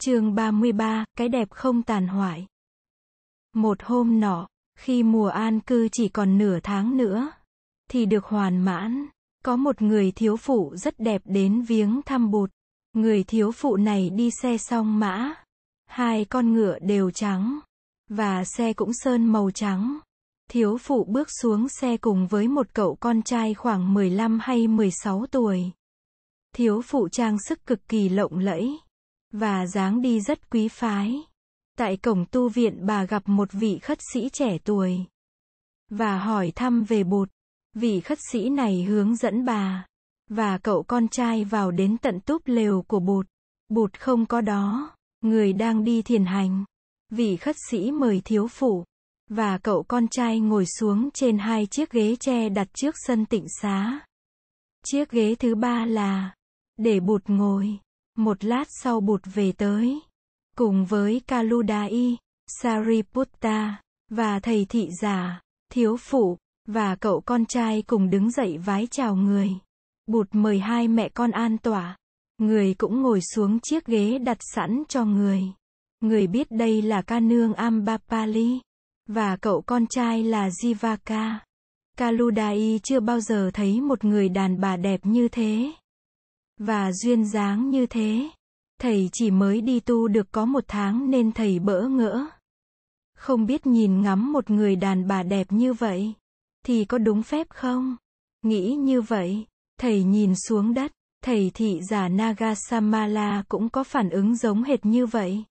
[0.00, 2.46] chương 33, cái đẹp không tàn hoại.
[3.54, 7.32] Một hôm nọ, khi mùa an cư chỉ còn nửa tháng nữa,
[7.90, 9.06] thì được hoàn mãn,
[9.44, 12.50] có một người thiếu phụ rất đẹp đến viếng thăm bụt.
[12.92, 15.34] Người thiếu phụ này đi xe song mã,
[15.86, 17.58] hai con ngựa đều trắng,
[18.08, 19.98] và xe cũng sơn màu trắng.
[20.50, 25.26] Thiếu phụ bước xuống xe cùng với một cậu con trai khoảng 15 hay 16
[25.30, 25.70] tuổi.
[26.54, 28.78] Thiếu phụ trang sức cực kỳ lộng lẫy
[29.32, 31.22] và dáng đi rất quý phái.
[31.78, 35.04] Tại cổng tu viện bà gặp một vị khất sĩ trẻ tuổi
[35.90, 37.28] và hỏi thăm về bột.
[37.74, 39.86] Vị khất sĩ này hướng dẫn bà
[40.30, 43.26] và cậu con trai vào đến tận túp lều của bột.
[43.68, 46.64] bột không có đó, người đang đi thiền hành.
[47.10, 48.84] Vị khất sĩ mời thiếu phụ
[49.30, 53.46] và cậu con trai ngồi xuống trên hai chiếc ghế tre đặt trước sân tịnh
[53.62, 54.00] xá.
[54.84, 56.34] Chiếc ghế thứ ba là
[56.76, 57.78] để bột ngồi.
[58.18, 60.00] Một lát sau bụt về tới,
[60.56, 65.40] cùng với Kaludai, Sariputta, và thầy thị giả,
[65.72, 69.50] thiếu phụ, và cậu con trai cùng đứng dậy vái chào người.
[70.06, 71.96] Bụt mời hai mẹ con an tỏa.
[72.38, 75.42] Người cũng ngồi xuống chiếc ghế đặt sẵn cho người.
[76.00, 78.60] Người biết đây là ca nương Ambapali,
[79.06, 81.34] và cậu con trai là Jivaka.
[81.96, 85.72] Kaludai chưa bao giờ thấy một người đàn bà đẹp như thế
[86.58, 88.28] và duyên dáng như thế.
[88.80, 92.26] Thầy chỉ mới đi tu được có một tháng nên thầy bỡ ngỡ.
[93.16, 96.14] Không biết nhìn ngắm một người đàn bà đẹp như vậy,
[96.64, 97.96] thì có đúng phép không?
[98.42, 99.46] Nghĩ như vậy,
[99.80, 100.92] thầy nhìn xuống đất,
[101.24, 105.44] thầy thị giả Nagasamala cũng có phản ứng giống hệt như vậy.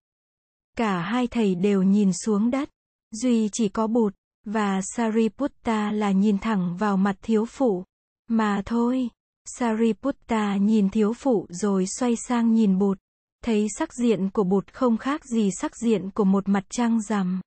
[0.77, 2.69] Cả hai thầy đều nhìn xuống đất,
[3.11, 4.13] duy chỉ có bụt,
[4.45, 7.83] và Sariputta là nhìn thẳng vào mặt thiếu phụ,
[8.27, 9.09] mà thôi.
[9.47, 12.97] Sariputta nhìn thiếu phụ rồi xoay sang nhìn bụt.
[13.43, 17.41] Thấy sắc diện của bụt không khác gì sắc diện của một mặt trăng rằm.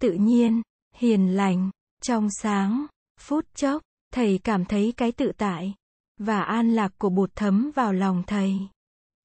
[0.00, 0.62] Tự nhiên,
[0.96, 1.70] hiền lành,
[2.02, 2.86] trong sáng,
[3.20, 3.82] phút chốc,
[4.14, 5.74] thầy cảm thấy cái tự tại
[6.18, 8.58] và an lạc của bụt thấm vào lòng thầy.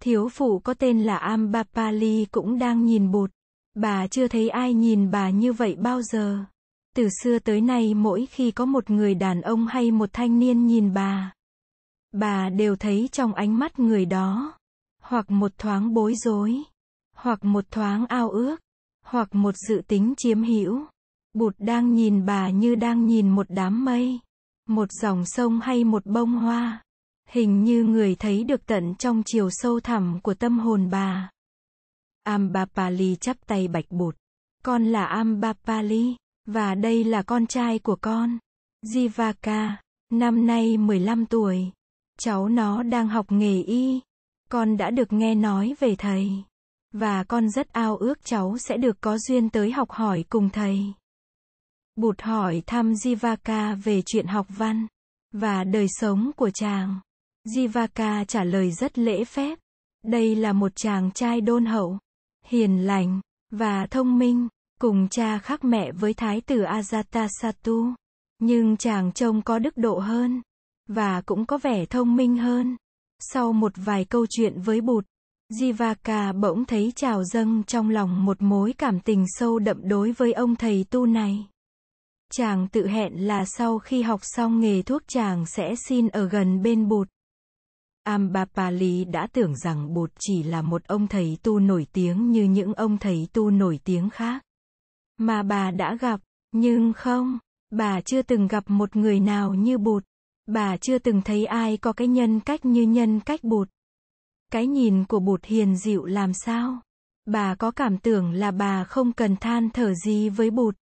[0.04, 3.32] Thiếu phụ có tên là Ambapali cũng đang nhìn bụt.
[3.76, 6.46] Bà chưa thấy ai nhìn bà như vậy bao giờ.
[6.96, 10.68] Từ xưa tới nay mỗi khi có một người đàn ông hay một thanh niên
[10.68, 11.34] nhìn bà,
[12.12, 14.58] Bà đều thấy trong ánh mắt người đó,
[15.02, 16.56] hoặc một thoáng bối rối,
[17.16, 18.60] hoặc một thoáng ao ước,
[19.06, 20.86] hoặc một dự tính chiếm hữu.
[21.34, 24.20] Bụt đang nhìn bà như đang nhìn một đám mây,
[24.68, 26.84] một dòng sông hay một bông hoa.
[27.30, 31.30] Hình như người thấy được tận trong chiều sâu thẳm của tâm hồn bà.
[32.24, 34.16] Ambapali chắp tay bạch bụt.
[34.64, 38.38] Con là Ambapali, và đây là con trai của con.
[38.86, 39.72] Jivaka,
[40.10, 41.72] năm nay 15 tuổi.
[42.24, 44.00] Cháu nó đang học nghề y.
[44.50, 46.32] Con đã được nghe nói về thầy.
[46.94, 50.80] Và con rất ao ước cháu sẽ được có duyên tới học hỏi cùng thầy.
[51.96, 54.88] Bụt hỏi thăm Jivaka về chuyện học văn
[55.34, 57.00] và đời sống của chàng.
[57.48, 59.60] Jivaka trả lời rất lễ phép.
[60.04, 62.00] Đây là một chàng trai đôn hậu,
[62.46, 63.22] hiền lành
[63.52, 64.48] và thông minh,
[64.80, 67.94] cùng cha khác mẹ với thái tử Ajatasattu.
[68.40, 70.42] Nhưng chàng trông có đức độ hơn
[70.88, 72.78] và cũng có vẻ thông minh hơn.
[73.20, 75.06] Sau một vài câu chuyện với bụt,
[75.52, 80.34] Jivaka bỗng thấy trào dâng trong lòng một mối cảm tình sâu đậm đối với
[80.34, 81.48] ông thầy tu này.
[82.32, 86.62] Chàng tự hẹn là sau khi học xong nghề thuốc chàng sẽ xin ở gần
[86.62, 87.08] bên bụt.
[88.04, 92.74] Ambapali đã tưởng rằng bụt chỉ là một ông thầy tu nổi tiếng như những
[92.74, 94.44] ông thầy tu nổi tiếng khác.
[95.18, 96.20] Mà bà đã gặp,
[96.52, 97.40] nhưng không,
[97.72, 100.04] bà chưa từng gặp một người nào như bụt.
[100.46, 103.70] Bà chưa từng thấy ai có cái nhân cách như nhân cách bụt.
[104.52, 106.82] Cái nhìn của bụt hiền dịu làm sao?
[107.26, 110.76] Bà có cảm tưởng là bà không cần than thở gì với bụt.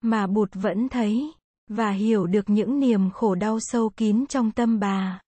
[0.00, 1.32] Mà bụt vẫn thấy,
[1.68, 5.20] và hiểu được những niềm khổ đau sâu kín trong tâm bà.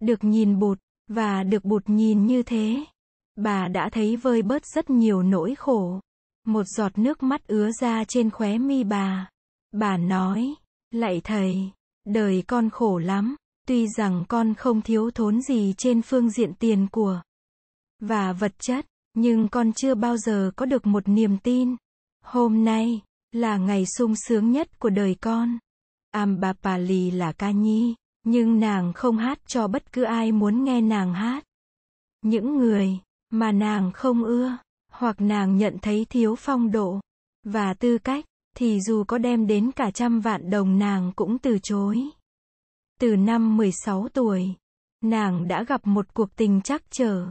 [0.00, 0.78] Được nhìn bụt,
[1.08, 2.84] và được bụt nhìn như thế.
[3.36, 6.00] Bà đã thấy vơi bớt rất nhiều nỗi khổ.
[6.46, 9.30] Một giọt nước mắt ứa ra trên khóe mi bà.
[9.72, 10.54] Bà nói,
[10.90, 11.70] lạy thầy,
[12.08, 16.86] Đời con khổ lắm, tuy rằng con không thiếu thốn gì trên phương diện tiền
[16.92, 17.22] của
[18.00, 21.76] và vật chất, nhưng con chưa bao giờ có được một niềm tin.
[22.24, 23.00] Hôm nay
[23.32, 25.58] là ngày sung sướng nhất của đời con.
[26.10, 27.94] Ambapali là ca nhi,
[28.24, 31.44] nhưng nàng không hát cho bất cứ ai muốn nghe nàng hát.
[32.22, 32.98] Những người
[33.30, 34.58] mà nàng không ưa,
[34.92, 37.00] hoặc nàng nhận thấy thiếu phong độ
[37.44, 38.24] và tư cách,
[38.58, 42.02] thì dù có đem đến cả trăm vạn đồng nàng cũng từ chối.
[43.00, 44.54] Từ năm 16 tuổi,
[45.04, 47.26] nàng đã gặp một cuộc tình chắc trở.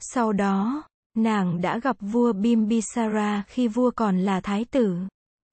[0.00, 0.82] Sau đó,
[1.16, 4.96] Nàng đã gặp vua Bimbisara khi vua còn là thái tử.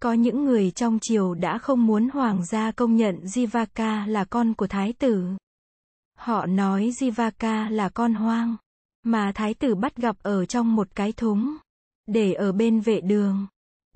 [0.01, 4.53] Có những người trong triều đã không muốn hoàng gia công nhận Jivaka là con
[4.53, 5.27] của thái tử.
[6.17, 8.55] Họ nói Jivaka là con hoang,
[9.03, 11.57] mà thái tử bắt gặp ở trong một cái thúng,
[12.07, 13.47] để ở bên vệ đường.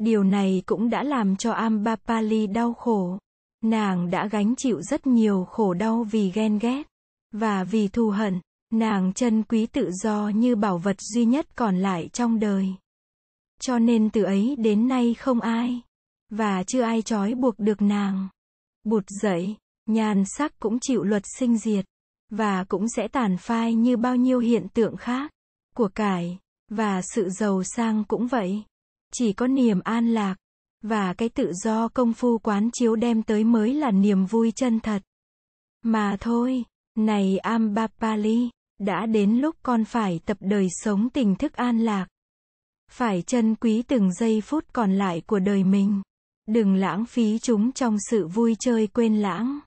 [0.03, 3.18] Điều này cũng đã làm cho Ambapali đau khổ.
[3.63, 6.83] Nàng đã gánh chịu rất nhiều khổ đau vì ghen ghét,
[7.31, 8.39] và vì thù hận.
[8.74, 12.68] Nàng chân quý tự do như bảo vật duy nhất còn lại trong đời.
[13.62, 15.81] Cho nên từ ấy đến nay không ai,
[16.30, 18.27] và chưa ai trói buộc được nàng.
[18.83, 19.56] Bụt dậy,
[19.86, 21.86] nhàn sắc cũng chịu luật sinh diệt,
[22.30, 25.31] và cũng sẽ tàn phai như bao nhiêu hiện tượng khác,
[25.75, 26.38] của cải,
[26.69, 28.63] và sự giàu sang cũng vậy.
[29.13, 30.36] Chỉ có niềm an lạc,
[30.84, 34.80] và cái tự do công phu quán chiếu đem tới mới là niềm vui chân
[34.80, 35.02] thật.
[35.84, 36.63] Mà thôi,
[36.98, 38.50] này Ambapali,
[38.80, 42.08] đã đến lúc con phải tập đời sống tình thức an lạc.
[42.92, 46.02] Phải trân quý từng giây phút còn lại của đời mình.
[46.48, 49.60] Đừng lãng phí chúng trong sự vui chơi quên lãng.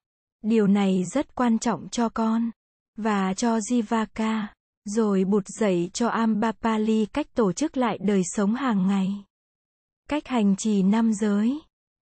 [0.43, 2.51] Điều này rất quan trọng cho con.
[2.97, 4.47] Và cho Jivaka.
[4.85, 9.25] Rồi bụt dạy cho Ambapali cách tổ chức lại đời sống hàng ngày.
[10.11, 11.61] Cách hành trì năm giới.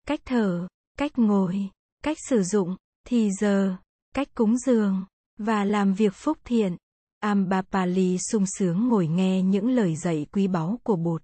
[0.06, 0.68] Cách thở,
[0.98, 1.70] cách ngồi,
[2.04, 3.76] cách sử dụng, thì giờ,
[4.14, 5.04] cách cúng dường,
[5.38, 6.76] và làm việc phúc thiện.
[7.20, 11.22] Ambapali sung sướng ngồi nghe những lời dạy quý báu của bụt.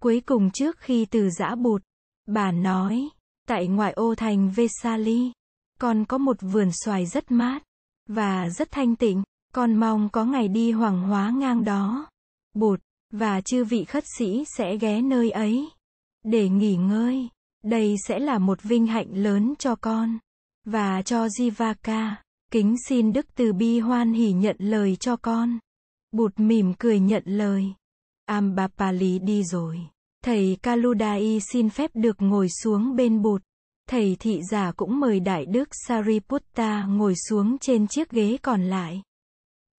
[0.00, 1.82] Cuối cùng trước khi từ giã bụt,
[2.26, 3.08] bà nói,
[3.48, 5.32] tại ngoại ô thành Vesali,
[5.80, 7.62] con có một vườn xoài rất mát,
[8.08, 9.22] và rất thanh tịnh,
[9.54, 12.06] con mong có ngày đi hoàng hóa ngang đó.
[12.54, 12.80] Bụt,
[13.10, 15.68] và chư vị khất sĩ sẽ ghé nơi ấy,
[16.24, 17.28] để nghỉ ngơi.
[17.64, 20.18] Đây sẽ là một vinh hạnh lớn cho con,
[20.64, 22.14] và cho Jivaka.
[22.50, 25.58] Kính xin Đức Từ Bi hoan hỉ nhận lời cho con.
[26.12, 27.64] Bụt mỉm cười nhận lời.
[28.26, 29.78] Ambapali đi rồi.
[30.24, 33.42] Thầy Kaludai xin phép được ngồi xuống bên bụt.
[33.88, 39.02] Thầy thị giả cũng mời Đại Đức Sariputta ngồi xuống trên chiếc ghế còn lại.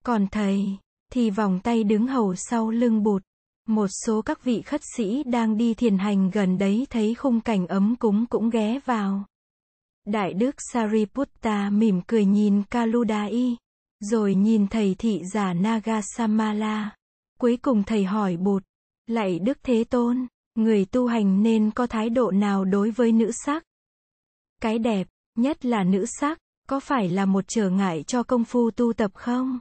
[0.04, 0.66] Còn thầy,
[1.12, 3.22] thì vòng tay đứng hầu sau lưng bụt.
[3.66, 7.66] Một số các vị khất sĩ đang đi thiền hành gần đấy thấy khung cảnh
[7.66, 9.24] ấm cúng cũng ghé vào.
[10.04, 13.56] Đại đức Sariputta mỉm cười nhìn Kaludai,
[14.00, 16.94] rồi nhìn thầy thị giả Nagasamala.
[17.38, 18.62] Cuối cùng thầy hỏi bụt,
[19.06, 23.30] lạy Đức Thế Tôn, người tu hành nên có thái độ nào đối với nữ
[23.44, 23.62] sắc?
[24.62, 25.08] Cái đẹp,
[25.38, 26.38] nhất là nữ sắc,
[26.68, 29.60] có phải là một trở ngại cho công phu tu tập không?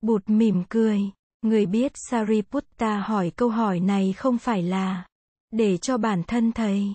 [0.00, 1.00] Bụt mỉm cười,
[1.42, 5.06] người biết Sariputta hỏi câu hỏi này không phải là
[5.50, 6.94] để cho bản thân thầy,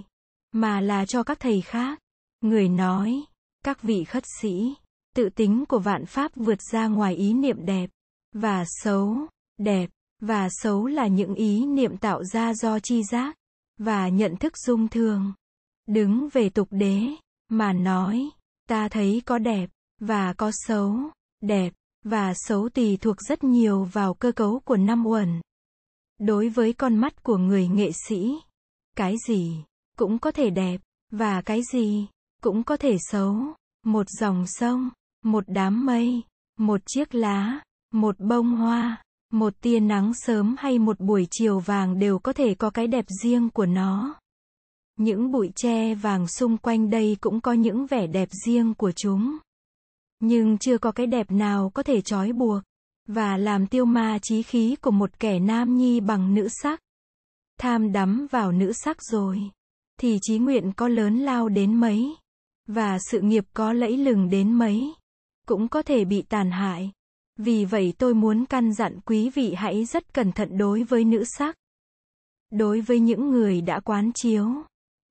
[0.52, 2.00] mà là cho các thầy khác.
[2.42, 3.24] Người nói,
[3.66, 4.74] các vị khất sĩ,
[5.16, 7.90] tự tính của vạn pháp vượt ra ngoài ý niệm đẹp,
[8.34, 9.18] và xấu,
[9.58, 9.90] đẹp,
[10.22, 13.36] và xấu là những ý niệm tạo ra do chi giác,
[13.78, 15.34] và nhận thức dung thường.
[15.88, 17.08] Đứng về tục đế,
[17.50, 18.30] mà nói,
[18.70, 19.70] ta thấy có đẹp,
[20.00, 20.96] và có xấu,
[21.42, 21.74] đẹp,
[22.04, 25.42] và xấu tùy thuộc rất nhiều vào cơ cấu của năm uẩn.
[26.20, 28.36] Đối với con mắt của người nghệ sĩ,
[28.96, 29.64] cái gì
[29.98, 32.08] cũng có thể đẹp, và cái gì
[32.42, 33.36] cũng có thể xấu.
[33.86, 34.90] Một dòng sông,
[35.24, 36.22] một đám mây,
[36.60, 37.60] một chiếc lá,
[37.92, 42.56] một bông hoa, một tia nắng sớm hay một buổi chiều vàng đều có thể
[42.56, 44.16] có cái đẹp riêng của nó.
[44.96, 49.38] Những bụi tre vàng xung quanh đây cũng có những vẻ đẹp riêng của chúng.
[50.26, 52.62] Nhưng chưa có cái đẹp nào có thể trói buộc
[53.08, 56.80] và làm tiêu ma trí khí của một kẻ nam nhi bằng nữ sắc.
[57.60, 59.40] Tham đắm vào nữ sắc rồi,
[60.00, 62.16] thì trí nguyện có lớn lao đến mấy
[62.68, 64.94] và sự nghiệp có lẫy lừng đến mấy,
[65.48, 66.92] cũng có thể bị tàn hại.
[67.38, 71.24] Vì vậy tôi muốn căn dặn quý vị hãy rất cẩn thận đối với nữ
[71.38, 71.56] sắc.
[72.52, 74.48] Đối với những người đã quán chiếu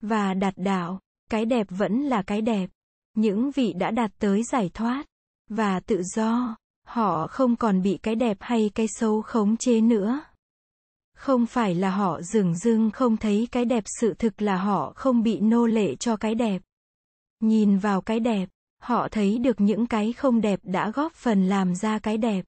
[0.00, 1.00] và đạt đạo,
[1.30, 2.70] cái đẹp vẫn là cái đẹp.
[3.14, 5.04] Những vị đã đạt tới giải thoát
[5.48, 10.20] và tự do, họ không còn bị cái đẹp hay cái xấu khống chế nữa.
[11.16, 15.22] Không phải là họ dừng dưng không thấy cái đẹp sự thực là họ không
[15.22, 16.62] bị nô lệ cho cái đẹp.
[17.40, 18.48] Nhìn vào cái đẹp,
[18.82, 22.44] họ thấy được những cái không đẹp đã góp phần làm ra cái đẹp.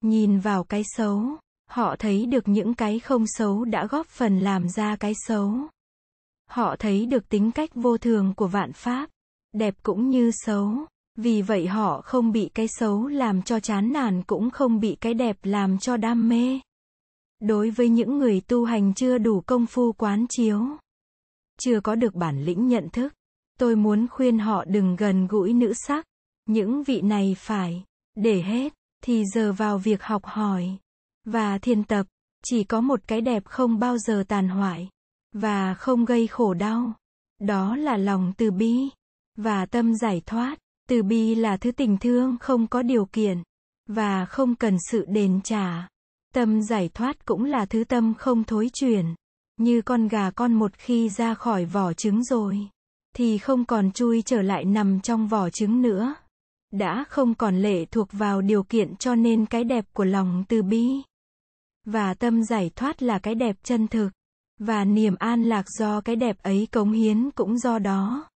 [0.00, 1.22] Nhìn vào cái xấu,
[1.70, 5.54] họ thấy được những cái không xấu đã góp phần làm ra cái xấu.
[6.50, 9.10] Họ thấy được tính cách vô thường của vạn pháp,
[9.52, 10.70] đẹp cũng như xấu,
[11.16, 15.14] vì vậy họ không bị cái xấu làm cho chán nản cũng không bị cái
[15.14, 16.60] đẹp làm cho đam mê.
[17.40, 20.66] Đối với những người tu hành chưa đủ công phu quán chiếu,
[21.60, 23.12] chưa có được bản lĩnh nhận thức,
[23.60, 26.06] Tôi muốn khuyên họ đừng gần gũi nữ sắc.
[26.46, 30.76] Những vị này phải, để hết, thì giờ vào việc học hỏi.
[31.24, 32.06] và thiền tập,
[32.44, 34.88] chỉ có một cái đẹp không bao giờ tàn hoại,
[35.32, 36.92] và không gây khổ đau.
[37.40, 38.88] Đó là lòng từ bi,
[39.42, 40.58] và tâm giải thoát.
[40.88, 43.42] Từ bi là thứ tình thương không có điều kiện,
[43.88, 45.88] và không cần sự đền trả.
[46.34, 49.14] Tâm giải thoát cũng là thứ tâm không thối chuyển.
[49.56, 52.58] Như con gà con một khi ra khỏi vỏ trứng rồi,
[53.16, 56.14] thì không còn chui trở lại nằm trong vỏ trứng nữa.
[56.72, 60.62] Đã không còn lệ thuộc vào điều kiện cho nên cái đẹp của lòng từ
[60.62, 61.02] bi.
[61.86, 64.10] Và tâm giải thoát là cái đẹp chân thực.
[64.58, 68.28] Và niềm an lạc do cái đẹp ấy cống hiến cũng do đó.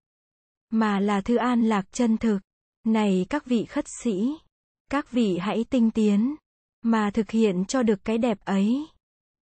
[0.74, 2.38] Mà là thư an lạc chân thực.
[2.86, 4.34] Này các vị khất sĩ,
[4.90, 6.34] các vị hãy tinh tiến,
[6.82, 8.86] mà thực hiện cho được cái đẹp ấy.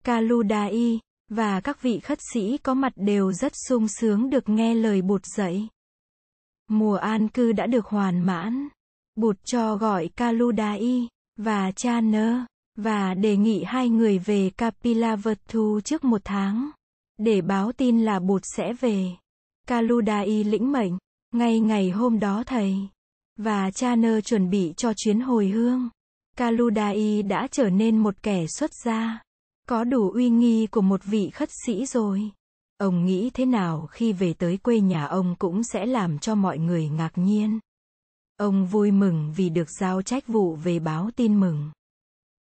[0.04, 5.02] Kaludai, và các vị khất sĩ có mặt đều rất sung sướng được nghe lời
[5.02, 5.68] bụt dạy.
[6.68, 8.68] Mùa an cư đã được hoàn mãn.
[9.16, 12.38] Bụt cho gọi Kaludai và cha nơ
[12.76, 16.70] và đề nghị hai người về Kapilavatthu trước một tháng
[17.18, 19.10] để báo tin là Bụt sẽ về.
[19.66, 20.98] Kaludai lĩnh mệnh,
[21.32, 22.88] ngay ngày hôm đó thầy
[23.36, 25.88] và cha nơ chuẩn bị cho chuyến hồi hương.
[26.36, 29.22] Kaludai đã trở nên một kẻ xuất gia,
[29.68, 32.30] có đủ uy nghi của một vị khất sĩ rồi.
[32.78, 36.58] Ông nghĩ thế nào khi về tới quê nhà ông cũng sẽ làm cho mọi
[36.58, 37.60] người ngạc nhiên.
[38.36, 41.70] Ông vui mừng vì được giao trách vụ về báo tin mừng.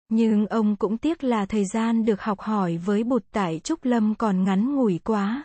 [0.08, 4.14] Nhưng ông cũng tiếc là thời gian được học hỏi với bụt tại Trúc Lâm
[4.14, 5.44] còn ngắn ngủi quá.